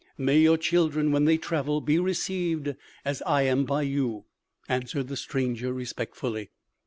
[0.17, 2.73] "May your children when they travel, be received
[3.05, 4.25] as I am by you,"
[4.67, 6.49] answered the stranger respectfully.